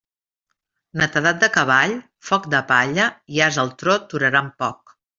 [1.01, 1.95] Netedat de cavall,
[2.31, 3.09] foc de palla
[3.39, 5.01] i ase al trot duraran poc.